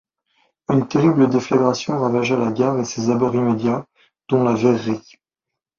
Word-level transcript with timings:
Une 0.67 0.87
terrible 0.87 1.29
déflagration 1.29 1.99
ravagea 1.99 2.35
la 2.35 2.51
gare 2.51 2.79
et 2.79 2.85
ses 2.85 3.11
abords 3.11 3.35
immédiats 3.35 3.85
dont 4.29 4.43
la 4.43 4.55
verrerie. 4.55 5.17